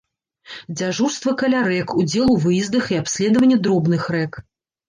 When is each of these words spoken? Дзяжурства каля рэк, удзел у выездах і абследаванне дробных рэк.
Дзяжурства 0.79 1.33
каля 1.41 1.59
рэк, 1.67 1.93
удзел 2.03 2.31
у 2.35 2.39
выездах 2.47 2.91
і 2.95 2.99
абследаванне 3.03 3.63
дробных 3.69 4.01
рэк. 4.19 4.43